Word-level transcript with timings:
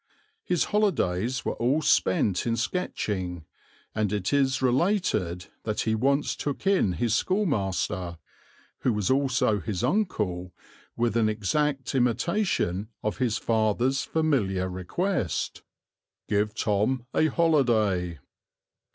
His 0.43 0.63
holidays 0.63 1.45
were 1.45 1.53
all 1.57 1.83
spent 1.83 2.47
in 2.47 2.57
sketching, 2.57 3.45
and 3.93 4.11
it 4.11 4.33
is 4.33 4.59
related 4.59 5.45
that 5.61 5.81
he 5.81 5.93
once 5.93 6.35
took 6.35 6.65
in 6.65 6.93
his 6.93 7.13
schoolmaster, 7.13 8.17
who 8.79 8.93
was 8.93 9.11
also 9.11 9.59
his 9.59 9.83
uncle, 9.83 10.55
with 10.97 11.15
an 11.15 11.29
exact 11.29 11.93
imitation 11.93 12.89
of 13.03 13.19
his 13.19 13.37
father's 13.37 14.01
familiar 14.01 14.67
request 14.67 15.61
"Give 16.27 16.55
Tom 16.55 17.05
a 17.13 17.27
holiday." 17.27 18.17